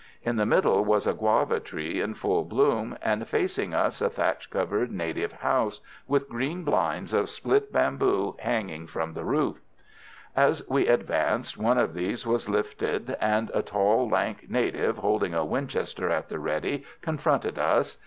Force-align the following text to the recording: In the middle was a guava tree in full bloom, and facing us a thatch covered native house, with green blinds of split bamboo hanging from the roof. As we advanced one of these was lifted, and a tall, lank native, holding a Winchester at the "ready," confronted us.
In 0.23 0.35
the 0.37 0.47
middle 0.47 0.83
was 0.83 1.05
a 1.05 1.13
guava 1.13 1.59
tree 1.59 2.01
in 2.01 2.15
full 2.15 2.43
bloom, 2.43 2.97
and 3.03 3.27
facing 3.27 3.75
us 3.75 4.01
a 4.01 4.09
thatch 4.09 4.49
covered 4.49 4.91
native 4.91 5.31
house, 5.31 5.79
with 6.07 6.27
green 6.27 6.63
blinds 6.63 7.13
of 7.13 7.29
split 7.29 7.71
bamboo 7.71 8.35
hanging 8.39 8.87
from 8.87 9.13
the 9.13 9.23
roof. 9.23 9.59
As 10.35 10.67
we 10.67 10.87
advanced 10.87 11.55
one 11.55 11.77
of 11.77 11.93
these 11.93 12.25
was 12.25 12.49
lifted, 12.49 13.15
and 13.21 13.51
a 13.53 13.61
tall, 13.61 14.09
lank 14.09 14.49
native, 14.49 14.97
holding 14.97 15.35
a 15.35 15.45
Winchester 15.45 16.09
at 16.09 16.29
the 16.29 16.39
"ready," 16.39 16.83
confronted 17.03 17.59
us. 17.59 17.97